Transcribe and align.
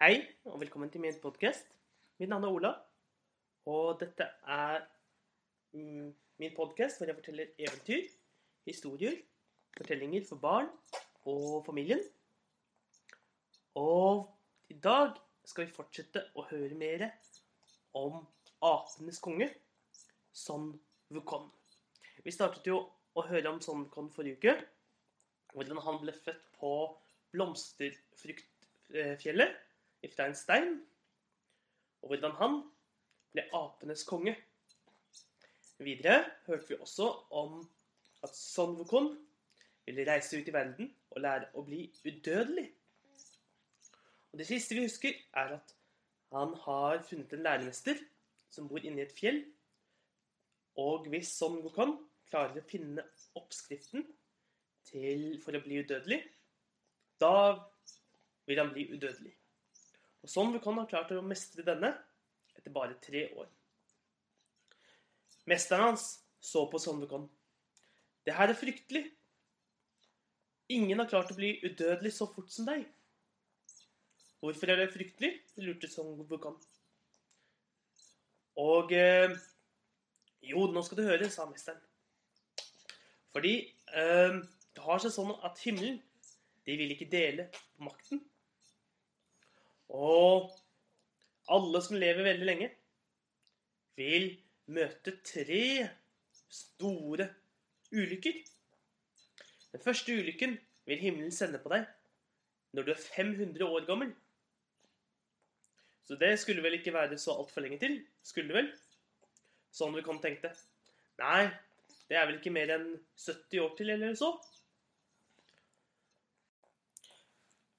Hei, 0.00 0.16
og 0.48 0.56
velkommen 0.60 0.88
til 0.88 1.02
min 1.04 1.12
podkast. 1.20 1.66
Mitt 2.16 2.30
navn 2.32 2.44
er 2.48 2.54
Ola, 2.56 2.72
og 3.68 4.00
dette 4.00 4.24
er 4.48 4.80
mm, 5.76 6.08
min 6.40 6.54
podkast 6.56 6.96
hvor 6.96 7.04
jeg 7.10 7.18
forteller 7.18 7.50
eventyr, 7.60 8.08
historier, 8.64 9.18
fortellinger 9.76 10.24
for 10.24 10.40
barn 10.40 10.72
og 11.28 11.68
familien. 11.68 12.00
Og 13.76 14.32
i 14.72 14.80
dag 14.88 15.12
skal 15.44 15.66
vi 15.66 15.76
fortsette 15.76 16.32
å 16.32 16.48
høre 16.48 16.80
mer 16.80 17.12
om 17.92 18.24
apenes 18.72 19.20
konge, 19.20 19.52
Son 20.32 20.80
Wukon. 21.12 21.52
Vi 22.24 22.32
startet 22.32 22.64
jo 22.72 22.88
å 22.88 23.20
høre 23.28 23.52
om 23.52 23.60
Son 23.60 23.84
Wukon 23.84 24.08
forrige 24.16 24.40
uke, 24.40 24.56
hvordan 25.52 25.76
han 25.84 26.00
ble 26.00 26.16
født 26.24 26.48
på 26.56 26.88
blomsterfruktfjellet 27.36 29.68
fra 30.08 30.26
en 30.26 30.34
stein, 30.34 30.78
og 32.02 32.12
hvordan 32.12 32.32
han 32.40 32.60
ble 33.32 33.44
apenes 33.54 34.04
konge. 34.08 34.36
Videre 35.80 36.24
hørte 36.46 36.68
vi 36.68 36.78
også 36.80 37.08
om 37.30 37.60
at 38.22 38.36
Son 38.36 38.76
Wukon 38.76 39.12
ville 39.86 40.04
reise 40.12 40.40
ut 40.40 40.48
i 40.48 40.52
verden 40.52 40.90
og 41.10 41.22
lære 41.24 41.48
å 41.56 41.64
bli 41.64 41.86
udødelig. 42.04 42.68
Og 44.32 44.38
Det 44.38 44.46
siste 44.46 44.74
vi 44.74 44.84
husker, 44.86 45.14
er 45.34 45.56
at 45.56 45.74
han 46.32 46.54
har 46.64 47.02
funnet 47.02 47.32
en 47.32 47.42
læremester 47.42 47.98
som 48.50 48.68
bor 48.68 48.78
inne 48.78 49.02
i 49.02 49.06
et 49.06 49.16
fjell. 49.16 49.42
Og 50.76 51.08
hvis 51.08 51.32
Son 51.34 51.58
Wukon 51.64 51.96
klarer 52.30 52.60
å 52.60 52.68
finne 52.68 53.02
oppskriften 53.34 54.06
til, 54.86 55.40
for 55.42 55.56
å 55.56 55.62
bli 55.64 55.82
udødelig, 55.82 56.20
da 57.20 57.58
vil 58.46 58.62
han 58.62 58.72
bli 58.74 58.86
udødelig. 58.94 59.34
Og 60.20 60.28
Son 60.28 60.52
Wukong 60.52 60.82
har 60.82 60.88
klart 60.90 61.12
å 61.16 61.24
mestre 61.24 61.64
denne 61.64 61.94
etter 62.56 62.72
bare 62.74 62.98
tre 63.02 63.26
år. 63.38 63.48
Mesteren 65.48 65.90
hans 65.90 66.06
så 66.40 66.66
på 66.70 66.78
Son 66.82 67.00
Wukong. 67.00 67.26
Det 68.26 68.36
her 68.36 68.52
er 68.52 68.58
fryktelig. 68.58 69.04
Ingen 70.70 71.00
har 71.00 71.08
klart 71.10 71.32
å 71.32 71.38
bli 71.38 71.56
udødelig 71.64 72.12
så 72.14 72.28
fort 72.30 72.52
som 72.52 72.68
deg. 72.68 72.84
Hvorfor 74.40 74.72
er 74.72 74.80
det 74.80 74.92
fryktelig? 74.92 75.32
lurte 75.60 75.88
Son 75.90 76.20
Wukong. 76.28 76.60
Og 78.60 78.92
eh, 78.92 79.32
Jo, 80.44 80.64
nå 80.72 80.82
skal 80.84 81.00
du 81.00 81.04
høre, 81.04 81.28
sa 81.32 81.44
mesteren. 81.48 81.80
Fordi 83.32 83.54
eh, 83.96 84.38
det 84.74 84.84
har 84.84 85.02
seg 85.02 85.12
sånn 85.14 85.34
at 85.46 85.60
himmelen 85.64 86.00
de 86.66 86.76
vil 86.78 86.94
ikke 86.94 87.10
dele 87.12 87.48
makten. 87.82 88.22
Og 89.90 90.50
alle 91.50 91.82
som 91.82 91.98
lever 91.98 92.26
veldig 92.26 92.46
lenge, 92.46 92.70
vil 93.98 94.30
møte 94.70 95.16
tre 95.26 95.88
store 96.50 97.26
ulykker. 97.92 98.36
Den 99.72 99.82
første 99.82 100.14
ulykken 100.14 100.56
vil 100.86 101.02
himmelen 101.02 101.34
sende 101.34 101.60
på 101.62 101.72
deg 101.72 101.88
når 102.74 102.86
du 102.86 102.92
er 102.92 103.02
500 103.02 103.66
år 103.66 103.86
gammel. 103.86 104.12
Så 106.06 106.14
det 106.18 106.36
skulle 106.42 106.62
vel 106.62 106.78
ikke 106.78 106.94
være 106.94 107.18
så 107.18 107.34
altfor 107.38 107.62
lenge 107.62 107.78
til, 107.82 107.98
skulle 108.22 108.50
det 108.50 108.56
vel? 108.56 108.70
Sånn 109.74 109.94
vi 109.94 110.02
kan 110.06 110.18
tenke 110.22 110.48
det. 110.48 110.54
Nei, 111.20 111.50
det 112.10 112.18
er 112.18 112.26
vel 112.26 112.38
ikke 112.40 112.54
mer 112.54 112.72
enn 112.74 112.88
70 113.18 113.62
år 113.62 113.76
til, 113.78 113.92
eller 113.94 114.16
så. 114.18 114.32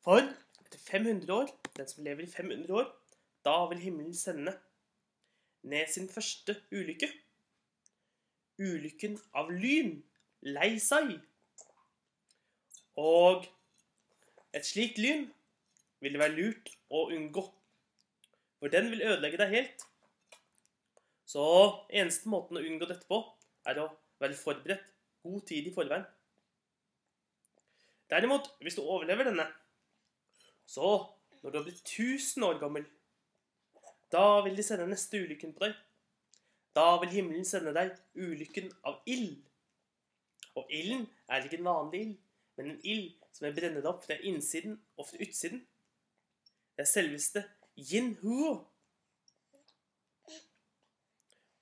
For 0.06 0.28
etter 0.72 0.80
500 0.80 1.34
år, 1.36 1.50
den 1.76 1.88
som 1.88 2.04
lever 2.04 2.24
i 2.24 2.32
500 2.32 2.74
år, 2.74 2.88
da 3.46 3.56
vil 3.68 3.82
himmelen 3.82 4.16
sende 4.16 4.54
ned 5.64 5.88
sin 5.92 6.08
første 6.10 6.56
ulykke. 6.72 7.10
Ulykken 8.62 9.18
av 9.36 9.52
lyn, 9.52 9.98
lei 10.42 10.78
seg. 10.80 11.18
Og 12.96 13.48
et 14.56 14.68
slikt 14.68 15.00
lyn 15.02 15.28
vil 16.02 16.16
det 16.16 16.22
være 16.22 16.38
lurt 16.38 16.72
å 16.92 17.08
unngå, 17.12 17.44
for 18.60 18.72
den 18.72 18.92
vil 18.94 19.04
ødelegge 19.06 19.42
deg 19.42 19.56
helt. 19.56 19.86
Så 21.28 21.44
eneste 21.90 22.30
måten 22.32 22.60
å 22.60 22.64
unngå 22.64 22.88
dette 22.88 23.08
på, 23.10 23.22
er 23.68 23.80
å 23.80 23.92
være 24.22 24.38
forberedt 24.38 24.88
god 25.24 25.44
tid 25.48 25.68
i 25.68 25.74
forveien. 25.74 26.08
Derimot, 28.12 28.50
hvis 28.60 28.76
du 28.76 28.82
overlever 28.84 29.30
denne, 29.30 29.46
så 30.66 30.92
når 31.42 31.52
du 31.52 31.58
har 31.58 31.64
blitt 31.66 31.88
1000 31.88 32.44
år 32.46 32.60
gammel, 32.62 32.86
da 34.12 34.42
vil 34.46 34.58
de 34.58 34.64
sende 34.64 34.90
neste 34.90 35.22
ulykken 35.24 35.54
på 35.56 35.66
deg. 35.66 35.78
Da 36.76 36.98
vil 37.02 37.14
himmelen 37.16 37.48
sende 37.48 37.74
deg 37.76 37.96
ulykken 38.16 38.70
av 38.88 39.02
ild. 39.10 39.40
Og 40.60 40.68
ilden 40.72 41.08
er 41.32 41.46
ikke 41.48 41.60
en 41.62 41.70
vanlig 41.70 42.02
ild, 42.06 42.16
men 42.58 42.72
en 42.74 42.82
ild 42.84 43.14
som 43.32 43.48
er 43.48 43.56
brennet 43.56 43.88
opp 43.88 44.04
fra 44.06 44.18
innsiden 44.28 44.78
og 45.00 45.08
fra 45.08 45.20
utsiden. 45.24 45.64
Det 46.76 46.84
er 46.84 46.92
selveste 46.92 47.46
yin 47.80 48.14
huo. 48.22 48.54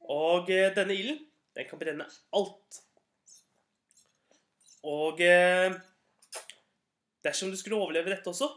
Og 0.10 0.50
eh, 0.50 0.72
denne 0.74 0.96
ilden, 0.98 1.22
den 1.56 1.70
kan 1.70 1.82
brenne 1.82 2.08
alt. 2.34 2.80
Og 4.90 5.22
eh, 5.22 5.78
dersom 7.26 7.52
du 7.54 7.58
skulle 7.60 7.78
overleve 7.78 8.10
dette 8.16 8.32
også 8.32 8.50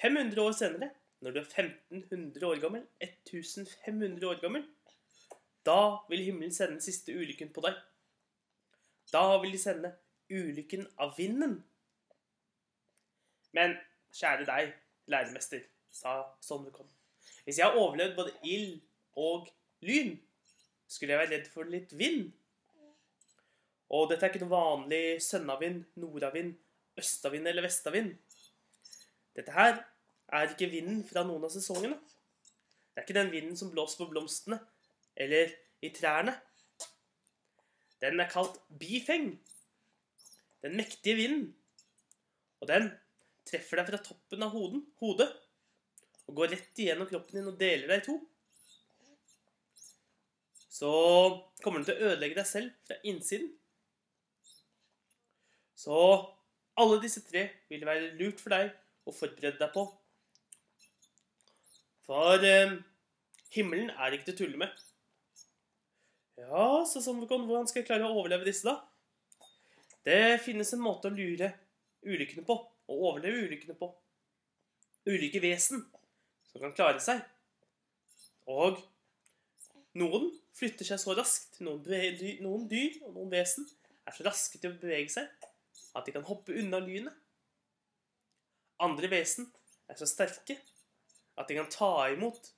500 0.00 0.42
år 0.42 0.56
senere, 0.56 0.90
når 1.20 1.32
du 1.32 1.38
er 1.40 1.46
1500 1.48 2.46
år 2.46 2.60
gammel, 2.60 2.82
1500 3.00 4.28
år 4.28 4.40
gammel, 4.40 4.66
da 5.66 5.98
vil 6.10 6.24
himmelen 6.24 6.54
sende 6.54 6.76
den 6.76 6.84
siste 6.84 7.14
ulykken 7.16 7.52
på 7.54 7.64
deg. 7.64 7.78
Da 9.12 9.24
vil 9.42 9.54
de 9.54 9.60
sende 9.60 9.94
ulykken 10.30 10.86
av 11.00 11.16
vinden. 11.18 11.58
Men 13.56 13.74
kjære 14.14 14.46
deg, 14.46 14.74
læremester, 15.10 15.64
sa 15.90 16.18
Son 16.44 16.66
Wukong. 16.66 16.90
Hvis 17.44 17.58
jeg 17.58 17.66
har 17.66 17.78
overlevd 17.78 18.16
både 18.18 18.34
ild 18.44 18.80
og 19.16 19.48
lyn, 19.86 20.16
skulle 20.88 21.14
jeg 21.14 21.22
være 21.22 21.32
redd 21.34 21.48
for 21.50 21.70
litt 21.70 21.94
vind. 21.98 22.30
Og 23.94 24.10
dette 24.10 24.26
er 24.26 24.34
ikke 24.34 24.42
noe 24.44 24.54
vanlig 24.54 25.02
sønnavind, 25.22 25.84
nordavind, 26.02 26.54
østavind 26.98 27.46
eller 27.48 27.66
vestavind. 27.66 28.14
Dette 29.36 29.52
her 29.52 29.78
er 30.32 30.50
ikke 30.50 30.70
vinden 30.72 31.02
fra 31.06 31.24
noen 31.26 31.44
av 31.46 31.52
sesongene. 31.52 31.98
Det 32.92 33.02
er 33.02 33.06
ikke 33.06 33.18
den 33.18 33.32
vinden 33.34 33.56
som 33.60 33.70
blåser 33.72 34.00
på 34.00 34.10
blomstene 34.14 34.58
eller 35.16 35.52
i 35.84 35.90
trærne. 35.94 36.32
Den 38.00 38.20
er 38.20 38.30
kalt 38.32 38.56
bifeng. 38.80 39.34
Den 40.64 40.76
mektige 40.76 41.18
vinden. 41.20 41.50
Og 42.60 42.70
den 42.70 42.88
treffer 43.46 43.80
deg 43.80 43.90
fra 43.90 44.00
toppen 44.02 44.42
av 44.42 44.54
hoden, 44.56 44.86
hodet 45.00 45.28
og 46.26 46.40
går 46.40 46.56
rett 46.56 46.80
igjennom 46.82 47.06
kroppen 47.06 47.38
din 47.38 47.50
og 47.52 47.60
deler 47.60 47.92
deg 47.92 48.00
i 48.00 48.06
to. 48.08 48.16
Så 50.76 50.88
kommer 51.62 51.80
den 51.80 51.86
til 51.88 52.00
å 52.00 52.08
ødelegge 52.10 52.40
deg 52.40 52.48
selv 52.48 52.72
fra 52.88 52.96
innsiden. 53.06 53.52
Så 55.76 56.00
alle 56.80 56.98
disse 57.04 57.22
tre 57.24 57.46
vil 57.70 57.86
være 57.86 58.16
lurt 58.18 58.42
for 58.42 58.56
deg 58.56 58.72
å 59.06 59.14
forberede 59.14 59.60
deg 59.60 59.72
på. 59.74 59.86
For 62.06 62.42
eh, 62.46 62.76
himmelen 63.54 63.90
er 63.94 64.14
ikke 64.14 64.30
til 64.30 64.36
å 64.36 64.40
tulle 64.42 64.62
med. 64.62 64.82
Ja, 66.36 66.66
så 66.84 67.00
sånn, 67.00 67.22
hvordan 67.24 67.68
skal 67.70 67.80
jeg 67.80 67.88
klare 67.88 68.08
å 68.08 68.18
overleve 68.18 68.46
disse, 68.46 68.68
da? 68.68 68.82
Det 70.06 70.38
finnes 70.44 70.68
en 70.76 70.84
måte 70.84 71.08
å 71.08 71.14
lure 71.14 71.48
ulykkene 72.06 72.44
på, 72.46 72.58
og 72.62 73.06
overleve 73.10 73.46
ulykkene 73.48 73.78
på. 73.78 73.88
Ulike 75.06 75.40
vesen 75.42 75.86
som 76.50 76.62
kan 76.62 76.74
klare 76.76 77.02
seg. 77.02 77.22
Og 78.46 78.78
noen 79.98 80.28
flytter 80.56 80.86
seg 80.86 81.00
så 81.02 81.16
raskt, 81.16 81.58
noen, 81.64 81.82
noen 82.44 82.68
dyr 82.70 83.00
og 83.06 83.16
noen 83.16 83.32
vesen 83.32 83.66
er 84.06 84.14
så 84.14 84.26
raske 84.26 84.60
til 84.60 84.72
å 84.72 84.78
bevege 84.80 85.10
seg 85.12 85.48
at 85.96 86.06
de 86.06 86.14
kan 86.14 86.26
hoppe 86.28 86.54
unna 86.56 86.78
lynet. 86.84 87.14
Andre 88.82 89.10
vesen 89.10 89.48
er 89.88 89.96
så 89.98 90.08
sterke 90.08 90.58
at 91.36 91.48
de 91.48 91.56
kan 91.56 91.70
ta 91.72 92.08
imot 92.12 92.50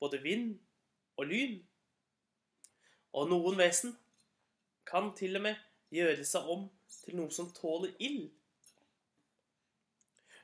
både 0.00 0.20
vind 0.22 0.54
og 1.20 1.28
lyn. 1.28 1.58
Og 3.12 3.28
noen 3.28 3.58
vesen 3.60 3.96
kan 4.88 5.12
til 5.16 5.36
og 5.36 5.44
med 5.48 5.60
gjøre 5.92 6.24
seg 6.26 6.48
om 6.48 6.66
til 7.02 7.18
noe 7.18 7.32
som 7.34 7.50
tåler 7.54 7.92
ild. 8.00 8.30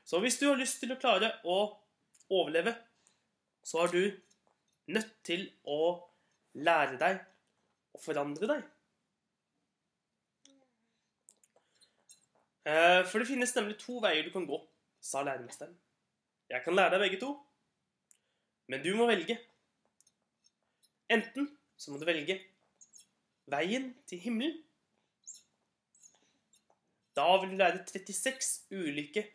Så 0.05 0.21
hvis 0.21 0.39
du 0.41 0.47
har 0.49 0.57
lyst 0.57 0.79
til 0.81 0.93
å 0.93 0.99
klare 1.01 1.31
å 1.45 1.59
overleve, 2.29 2.73
så 3.65 3.83
har 3.83 3.93
du 3.93 4.03
nødt 4.89 5.11
til 5.25 5.45
å 5.69 5.99
lære 6.57 6.97
deg 7.01 7.19
å 7.93 8.01
forandre 8.01 8.49
deg. 8.49 8.63
Eh, 12.69 13.01
for 13.09 13.21
det 13.21 13.29
finnes 13.29 13.53
nemlig 13.55 13.77
to 13.81 13.99
veier 14.03 14.25
du 14.25 14.33
kan 14.33 14.45
gå, 14.49 14.57
sa 15.01 15.23
læremesteren. 15.23 15.75
Jeg 16.49 16.63
kan 16.63 16.75
lære 16.75 16.95
deg 16.95 17.05
begge 17.05 17.19
to. 17.21 17.33
Men 18.69 18.83
du 18.83 18.95
må 18.97 19.07
velge. 19.09 19.37
Enten 21.09 21.49
så 21.77 21.91
må 21.91 21.97
du 21.97 22.05
velge 22.05 22.37
veien 23.49 23.91
til 24.07 24.19
himmelen. 24.19 24.57
Da 27.17 27.25
vil 27.41 27.51
du 27.51 27.57
lære 27.59 27.85
36 27.87 28.67
ulike, 28.71 29.25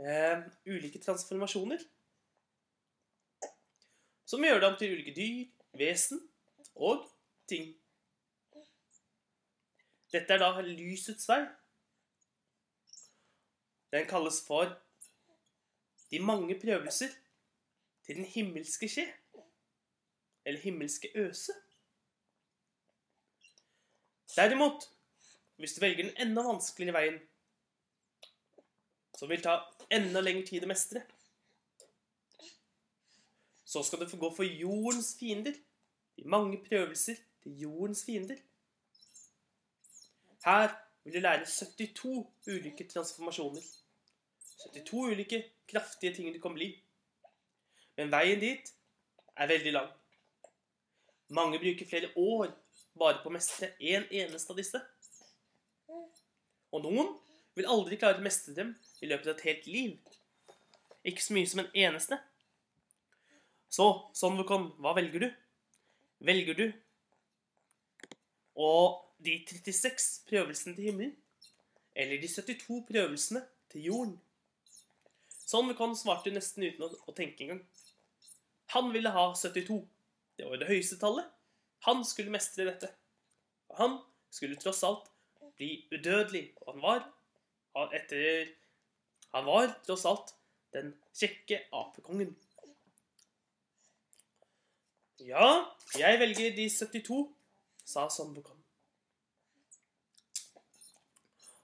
eh, 0.00 0.42
ulike 0.66 0.98
transformasjoner. 0.98 1.78
Som 4.24 4.44
gjør 4.44 4.60
deg 4.60 4.68
om 4.70 4.78
til 4.78 4.94
ulike 4.94 5.14
dyr, 5.14 5.50
vesen 5.78 6.22
og 6.74 7.04
ting. 7.48 7.74
Dette 10.12 10.34
er 10.34 10.40
da 10.40 10.60
lysets 10.64 11.28
vei. 11.28 11.44
Den 13.92 14.08
kalles 14.08 14.40
for 14.46 14.72
de 16.12 16.20
mange 16.20 16.58
prøvelser 16.60 17.08
til 18.06 18.16
den 18.16 18.24
himmelske 18.24 18.88
skje. 18.88 19.06
Eller 20.44 20.60
himmelske 20.60 21.08
øse. 21.14 21.52
Derimot, 24.36 24.84
hvis 25.56 25.74
du 25.74 25.80
velger 25.80 26.04
den 26.04 26.16
enda 26.26 26.42
vanskeligere 26.42 26.98
veien, 26.98 27.18
som 29.18 29.28
vil 29.28 29.42
ta 29.42 29.58
enda 29.92 30.20
lengre 30.20 30.46
tid 30.48 30.64
å 30.64 30.70
mestre, 30.70 31.02
så 33.64 33.82
skal 33.86 34.02
du 34.02 34.08
få 34.08 34.18
gå 34.20 34.32
for 34.36 34.44
jordens 34.44 35.14
fiender. 35.18 35.54
De 36.16 36.28
mange 36.28 36.58
prøvelser 36.64 37.20
til 37.42 37.60
jordens 37.64 38.04
fiender. 38.04 38.40
Her 40.44 40.74
vil 41.04 41.14
du 41.14 41.20
lære 41.20 41.46
72 41.46 42.26
ulike 42.48 42.88
transformasjoner. 42.88 43.62
72 44.58 45.12
ulike 45.12 45.42
kraftige 45.70 46.14
ting 46.16 46.32
du 46.34 46.40
kan 46.42 46.54
bli. 46.56 46.70
Men 47.96 48.12
veien 48.12 48.40
dit 48.40 48.72
er 49.36 49.50
veldig 49.50 49.74
lang. 49.74 49.90
Mange 51.32 51.60
bruker 51.60 51.88
flere 51.88 52.12
år 52.16 52.52
bare 52.98 53.22
på 53.22 53.30
å 53.30 53.34
mestre 53.34 53.72
én 53.80 54.02
en 54.02 54.10
eneste 54.24 54.52
av 54.52 54.60
disse. 54.60 54.80
Og 56.72 56.84
noen 56.84 57.14
vil 57.56 57.68
aldri 57.68 57.98
klare 58.00 58.20
å 58.20 58.24
mestre 58.24 58.54
dem 58.56 58.74
i 59.00 59.08
løpet 59.08 59.28
av 59.28 59.34
et 59.36 59.46
helt 59.48 59.68
liv. 59.68 59.96
Ikke 61.08 61.24
så 61.24 61.36
mye 61.36 61.48
som 61.48 61.64
en 61.64 61.72
eneste. 61.74 62.18
Så, 63.72 63.88
sånn 64.16 64.36
Wukong, 64.40 64.70
hva 64.84 64.92
velger 64.96 65.26
du? 65.26 65.28
Velger 66.22 66.58
du 66.58 66.66
og 68.54 69.00
de 69.24 69.38
36 69.48 70.24
prøvelsene 70.28 70.76
til 70.76 70.90
himmelen 70.90 71.16
eller 71.96 72.20
de 72.20 72.28
72 72.28 72.84
prøvelsene 72.88 73.42
til 73.72 73.88
jorden? 73.88 74.16
Son 75.52 75.68
Wukong 75.68 75.92
svarte 75.98 76.32
nesten 76.32 76.64
uten 76.64 76.86
å, 76.88 77.12
tenke 77.12 77.44
engang. 77.44 77.60
Han 78.72 78.88
ville 78.94 79.10
ha 79.12 79.24
72. 79.36 79.82
Det 80.38 80.46
var 80.48 80.60
det 80.62 80.68
høyeste 80.70 80.96
tallet. 81.00 81.26
Han 81.84 82.00
skulle 82.08 82.32
mestre 82.32 82.64
dette. 82.70 82.88
Og 83.68 83.80
han 83.82 83.98
skulle 84.32 84.56
tross 84.56 84.80
alt 84.88 85.10
bli 85.58 85.74
udødelig. 85.92 86.46
Og 86.62 86.72
han 86.72 86.84
var 86.86 87.92
etter 87.98 88.54
Han 89.32 89.44
var 89.48 89.70
tross 89.84 90.06
alt 90.08 90.32
den 90.72 90.94
kjekke 91.16 91.62
apekongen. 91.72 92.32
Ja, 95.20 95.68
jeg 95.96 96.18
velger 96.20 96.56
de 96.56 96.66
72, 96.68 97.20
sa 97.84 98.08
Son. 98.12 98.34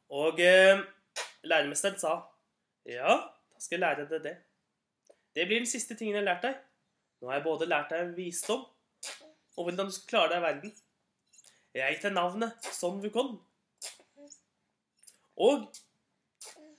Og 0.09 0.41
eh, 0.41 0.81
læremesteren 1.45 1.99
sa 2.01 2.15
ja, 2.89 3.17
da 3.59 3.65
skal 3.65 3.75
jeg 3.75 3.83
lære 3.83 4.05
deg 4.07 4.23
det. 4.23 4.37
Det 5.35 5.45
blir 5.49 5.59
den 5.59 5.67
siste 5.67 5.97
tingen 5.99 6.15
jeg 6.15 6.23
har 6.23 6.29
lært 6.29 6.45
deg. 6.47 6.59
Nå 7.19 7.27
har 7.27 7.41
jeg 7.41 7.45
både 7.49 7.67
lært 7.67 7.91
deg 7.91 8.13
visdom 8.15 8.61
og 9.59 9.65
hvordan 9.67 9.89
du 9.89 9.95
skal 9.97 10.11
klare 10.13 10.29
deg 10.31 10.39
i 10.39 10.45
verden. 10.45 10.75
Jeg 11.75 11.83
har 11.83 11.91
gitt 11.91 12.05
deg 12.07 12.15
navnet 12.15 12.69
Son 12.77 13.01
Wukong. 13.03 13.33
Og 15.43 15.65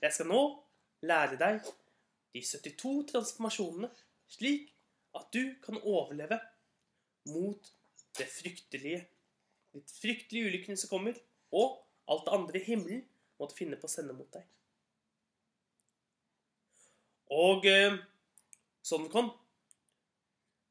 jeg 0.00 0.16
skal 0.16 0.30
nå 0.30 0.40
lære 1.04 1.36
deg 1.40 1.68
de 2.32 2.42
72 2.48 3.10
transformasjonene 3.12 3.90
slik 4.32 4.70
at 5.20 5.28
du 5.36 5.52
kan 5.60 5.76
overleve 5.82 6.38
mot 7.28 7.68
det 8.16 8.28
fryktelige. 8.32 9.02
De 9.76 9.84
fryktelige 10.00 10.48
ulykkene 10.48 10.80
som 10.80 10.94
kommer, 10.94 11.20
og 11.52 11.76
alt 12.08 12.24
det 12.24 12.38
andre 12.38 12.62
i 12.62 12.66
himmelen 12.70 13.04
måtte 13.36 13.58
finne 13.58 13.76
på 13.76 13.84
å 13.84 13.92
sende 13.92 14.16
mot 14.16 14.32
deg. 14.32 14.48
Og 17.30 17.66
eh, 17.70 17.96
sånn 18.82 19.08
kom. 19.12 19.30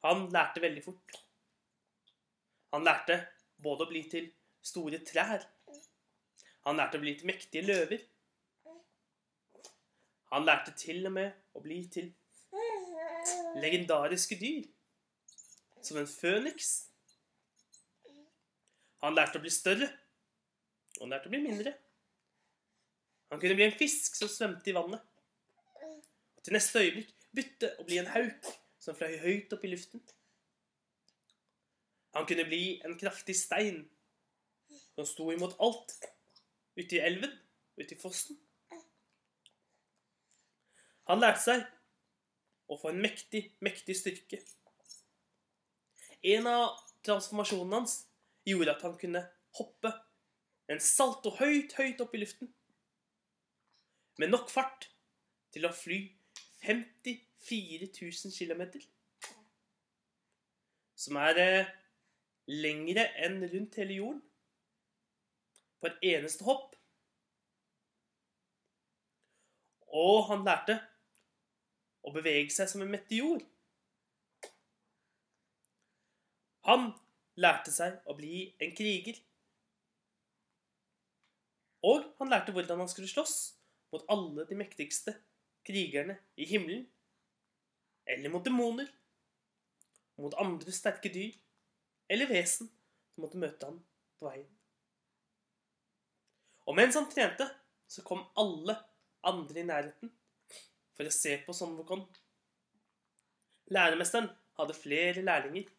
Han 0.04 0.28
lærte 0.34 0.64
veldig 0.64 0.84
fort. 0.84 1.20
Han 2.76 2.86
lærte 2.88 3.20
både 3.64 3.86
å 3.86 3.90
bli 3.90 4.04
til 4.12 4.30
store 4.64 5.02
trær. 5.08 5.46
Han 6.68 6.80
lærte 6.80 7.00
å 7.00 7.04
bli 7.04 7.16
til 7.18 7.30
mektige 7.32 7.66
løver. 7.68 8.04
Han 10.30 10.46
lærte 10.46 10.76
til 10.78 11.08
og 11.10 11.16
med 11.16 11.58
å 11.58 11.64
bli 11.64 11.80
til 11.92 12.12
legendariske 13.60 14.38
dyr 14.40 14.68
som 15.82 15.98
en 15.98 16.10
føniks. 16.10 16.72
Han 19.04 19.16
lærte 19.16 19.40
å 19.40 19.44
bli 19.44 19.52
større, 19.54 19.88
og 20.98 21.06
han 21.06 21.16
lærte 21.16 21.32
å 21.32 21.34
bli 21.34 21.42
mindre. 21.44 21.74
Han 23.32 23.42
kunne 23.42 23.56
bli 23.56 23.68
en 23.70 23.78
fisk 23.80 24.18
som 24.20 24.32
svømte 24.32 24.72
i 24.72 24.76
vannet. 24.76 25.09
Og 26.40 26.46
til 26.48 26.56
neste 26.56 26.80
øyeblikk 26.80 27.10
bytte 27.36 27.70
å 27.76 27.84
bli 27.84 27.98
en 28.00 28.14
hauk 28.14 28.46
som 28.80 28.96
fløy 28.96 29.18
høyt 29.20 29.52
opp 29.52 29.64
i 29.68 29.72
luften. 29.74 30.00
Han 32.16 32.28
kunne 32.30 32.46
bli 32.48 32.80
en 32.88 32.96
kraftig 33.02 33.36
stein 33.36 33.82
som 34.96 35.04
sto 35.04 35.26
imot 35.34 35.58
alt 35.60 35.92
ute 36.80 36.96
i 36.96 37.02
elven, 37.04 37.34
ute 37.76 37.92
i 37.92 38.00
fossen. 38.00 38.40
Han 41.12 41.20
lærte 41.20 41.44
seg 41.44 41.66
å 42.72 42.78
få 42.80 42.94
en 42.94 43.02
mektig, 43.04 43.42
mektig 43.60 43.98
styrke. 44.00 44.40
En 46.24 46.48
av 46.48 46.78
transformasjonene 47.04 47.82
hans 47.82 47.98
gjorde 48.48 48.78
at 48.78 48.86
han 48.88 48.96
kunne 49.02 49.26
hoppe 49.60 49.92
en 50.72 50.80
salto 50.80 51.36
høyt, 51.36 51.76
høyt 51.76 52.00
opp 52.00 52.16
i 52.16 52.24
luften. 52.24 52.54
Med 54.24 54.32
nok 54.32 54.48
fart 54.54 54.88
til 55.52 55.68
å 55.68 55.74
fly 55.76 56.00
54 56.66 57.90
000 58.02 58.32
km. 58.38 58.80
Som 60.96 61.16
er 61.16 61.40
eh, 61.40 61.70
lengre 62.50 63.06
enn 63.24 63.40
rundt 63.54 63.78
hele 63.80 64.00
jorden. 64.02 64.24
På 65.80 65.88
et 65.88 66.02
eneste 66.16 66.44
hopp. 66.44 66.76
Og 69.90 70.28
han 70.30 70.44
lærte 70.46 70.76
å 72.06 72.12
bevege 72.14 72.52
seg 72.54 72.70
som 72.70 72.84
en 72.84 72.92
meteor. 72.92 73.42
Han 76.68 76.92
lærte 77.40 77.72
seg 77.74 78.04
å 78.06 78.14
bli 78.18 78.44
en 78.62 78.76
kriger. 78.76 79.18
Og 81.88 82.04
han 82.20 82.30
lærte 82.30 82.54
hvordan 82.54 82.84
han 82.84 82.92
skulle 82.92 83.10
slåss 83.10 83.38
mot 83.94 84.04
alle 84.12 84.44
de 84.46 84.58
mektigste 84.60 85.16
krigerne 85.68 86.18
i 86.36 86.46
himmelen. 86.50 86.86
Eller 88.06 88.30
mot 88.30 88.46
demoner. 88.46 88.88
Mot 90.20 90.36
andre 90.42 90.74
sterke 90.76 91.12
dyr. 91.14 91.36
Eller 92.10 92.30
vesen 92.30 92.70
som 93.14 93.26
måtte 93.26 93.42
møte 93.42 93.70
ham 93.70 93.82
på 94.20 94.30
veien. 94.30 94.48
Og 96.70 96.76
mens 96.78 96.98
han 96.98 97.10
trente, 97.10 97.48
så 97.90 98.04
kom 98.06 98.22
alle 98.38 98.76
andre 99.26 99.62
i 99.62 99.66
nærheten 99.66 100.12
for 100.98 101.08
å 101.08 101.14
se 101.14 101.38
på 101.46 101.56
Son 101.56 101.74
Wukong. 101.80 102.04
Læremesteren 103.74 104.30
hadde 104.60 104.78
flere 104.78 105.24
lærlinger 105.26 105.70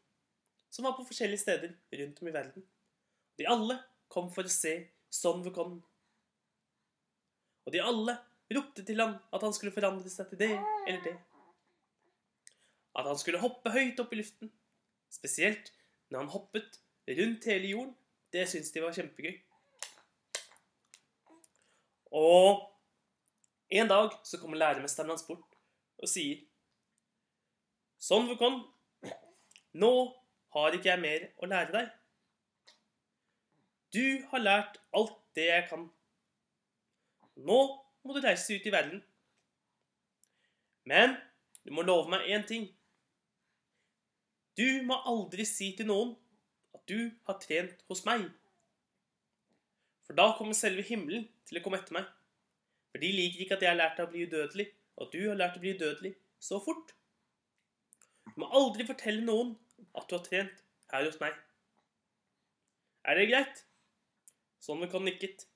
som 0.70 0.86
var 0.86 0.96
på 0.96 1.04
forskjellige 1.06 1.42
steder 1.42 1.74
rundt 2.00 2.22
om 2.22 2.30
i 2.30 2.34
verden. 2.34 2.64
De 3.38 3.46
alle 3.50 3.76
kom 4.10 4.30
for 4.34 4.46
å 4.46 4.52
se 4.52 4.74
Son 5.10 5.42
Wukong. 5.46 5.78
Og 7.66 7.74
de 7.74 7.82
alle 7.82 8.16
ropte 8.54 8.84
til 8.86 9.00
ham 9.00 9.16
at 9.32 9.44
han 9.46 9.54
skulle 9.54 9.74
forandre 9.74 10.10
seg 10.10 10.30
til 10.30 10.40
det 10.40 10.54
eller 10.86 11.02
det. 11.04 11.16
At 12.98 13.06
han 13.06 13.18
skulle 13.18 13.42
hoppe 13.42 13.70
høyt 13.70 14.00
opp 14.02 14.12
i 14.14 14.20
luften. 14.20 14.50
Spesielt 15.10 15.72
når 16.10 16.24
han 16.24 16.34
hoppet 16.34 16.80
rundt 17.08 17.46
hele 17.50 17.72
jorden. 17.74 17.94
Det 18.32 18.46
syntes 18.48 18.72
de 18.74 18.82
var 18.82 18.94
kjempegøy. 18.94 19.38
Og 22.14 22.66
en 23.70 23.90
dag 23.90 24.14
så 24.26 24.38
kommer 24.38 24.58
læremesteren 24.58 25.10
hans 25.10 25.26
bort 25.26 25.58
og 26.00 26.10
sier 26.10 26.46
Sånn, 28.00 28.30
Vukon. 28.30 28.62
nå 29.76 29.90
har 30.56 30.74
ikke 30.74 30.88
jeg 30.88 31.00
mer 31.02 31.26
å 31.36 31.48
lære 31.50 31.74
deg. 31.74 31.90
Du 33.92 34.24
har 34.30 34.40
lært 34.40 34.78
alt 34.96 35.18
det 35.36 35.44
jeg 35.50 35.66
kan. 35.68 35.82
Nå 37.36 37.58
må 38.08 38.16
du 38.16 38.22
reise 38.24 38.56
ut 38.56 38.66
i 38.66 38.72
verden. 38.72 39.02
Men 40.88 41.18
Du 41.64 41.74
må 41.76 41.82
love 41.84 42.08
meg 42.08 42.28
én 42.32 42.44
ting. 42.48 42.62
Du 44.56 44.82
må 44.88 44.96
aldri 45.08 45.44
si 45.44 45.70
til 45.76 45.88
noen 45.90 46.14
at 46.74 46.82
du 46.88 47.10
har 47.28 47.36
trent 47.42 47.82
hos 47.90 48.00
meg. 48.06 48.24
For 50.06 50.16
da 50.18 50.30
kommer 50.38 50.56
selve 50.56 50.82
himmelen 50.86 51.28
til 51.46 51.60
å 51.60 51.62
komme 51.64 51.78
etter 51.82 51.98
meg. 51.98 52.08
For 52.90 53.02
de 53.02 53.12
liker 53.14 53.44
ikke 53.44 53.58
at 53.58 53.66
jeg 53.66 53.70
har 53.70 53.78
lært 53.78 54.00
deg 54.00 54.08
å 54.08 54.12
bli 54.14 54.24
udødelig, 54.26 54.66
og 54.96 55.06
at 55.06 55.12
du 55.14 55.20
har 55.28 55.38
lært 55.38 55.60
å 55.60 55.62
bli 55.62 55.74
udødelig 55.76 56.14
så 56.42 56.58
fort. 56.64 56.94
Du 58.32 58.40
må 58.42 58.48
aldri 58.56 58.88
fortelle 58.88 59.22
noen 59.22 59.54
at 59.94 60.08
du 60.08 60.16
har 60.16 60.24
trent 60.26 60.64
her 60.90 61.06
hos 61.06 61.20
meg. 61.22 61.36
Er 63.06 63.20
det 63.20 63.28
greit? 63.30 63.62
Sånn 64.60 64.82
kan 64.90 65.06
nikket. 65.06 65.46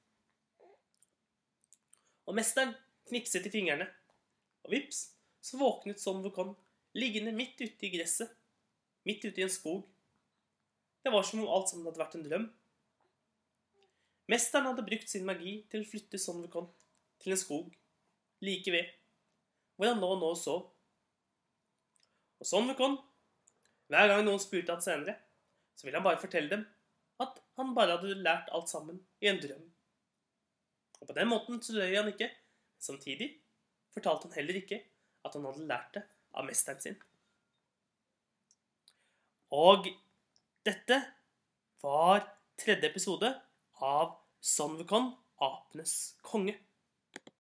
Og 2.24 2.36
mesteren 2.36 2.72
knipset 3.08 3.46
i 3.46 3.52
fingrene, 3.52 3.86
og 4.64 4.72
vips, 4.72 5.10
så 5.44 5.60
våknet 5.60 6.00
Son 6.00 6.22
Wukong 6.24 6.54
liggende 6.96 7.34
midt 7.36 7.60
ute 7.60 7.86
i 7.86 7.92
gresset, 7.92 8.30
midt 9.04 9.24
ute 9.26 9.42
i 9.42 9.44
en 9.44 9.52
skog. 9.52 9.82
Det 11.04 11.12
var 11.12 11.26
som 11.26 11.42
om 11.42 11.50
alt 11.52 11.68
sammen 11.68 11.88
hadde 11.90 12.00
vært 12.00 12.14
en 12.16 12.24
drøm. 12.24 12.46
Mesteren 14.32 14.70
hadde 14.70 14.86
brukt 14.86 15.10
sin 15.10 15.26
magi 15.28 15.58
til 15.68 15.84
å 15.84 15.88
flytte 15.88 16.20
Son 16.22 16.40
Wukong 16.40 16.70
til 17.20 17.34
en 17.34 17.40
skog 17.40 17.74
like 18.44 18.72
ved, 18.72 18.88
hvor 19.76 19.90
han 19.90 20.00
nå 20.00 20.08
og 20.16 20.38
sov. 20.40 20.70
Og 22.40 22.48
Son 22.48 22.68
Wukong, 22.70 22.96
hver 23.92 24.08
gang 24.10 24.24
noen 24.24 24.40
spurte 24.40 24.72
han 24.72 24.84
senere, 24.84 25.18
så 25.76 25.86
ville 25.86 26.00
han 26.00 26.06
bare 26.06 26.22
fortelle 26.22 26.50
dem 26.50 26.64
at 27.20 27.38
han 27.58 27.76
bare 27.76 27.98
hadde 27.98 28.16
lært 28.24 28.50
alt 28.54 28.70
sammen 28.72 29.02
i 29.20 29.28
en 29.30 29.40
drøm. 29.42 29.64
Og 31.00 31.08
på 31.08 31.16
den 31.16 31.30
måten 31.30 31.62
studerer 31.62 32.02
han 32.02 32.12
ikke. 32.12 32.30
Samtidig 32.80 33.30
fortalte 33.94 34.28
han 34.28 34.38
heller 34.38 34.60
ikke 34.60 34.82
at 35.24 35.36
han 35.36 35.46
hadde 35.48 35.68
lært 35.68 35.94
det 35.96 36.04
av 36.34 36.46
mesteren 36.48 36.82
sin. 36.82 36.96
Og 39.54 39.86
dette 40.66 40.98
var 41.84 42.24
tredje 42.58 42.88
episode 42.90 43.30
av 43.84 44.16
Son 44.40 44.78
apenes 45.40 46.16
konge. 46.22 46.56